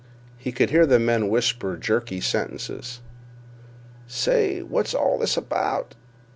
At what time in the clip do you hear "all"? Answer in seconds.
4.95-5.19